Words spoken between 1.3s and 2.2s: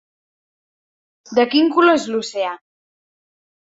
De quin color és